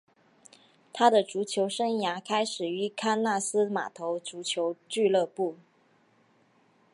[0.91, 5.57] 他的足球生涯开始于康纳斯码头足球俱乐部。